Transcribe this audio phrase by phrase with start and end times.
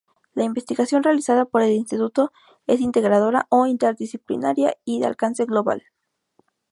[0.33, 2.31] La investigación realizada por el instituto
[2.65, 5.83] es integradora o interdisciplinaria y de alcance global.